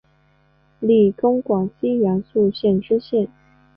[0.79, 3.27] 历官广西阳朔县知县。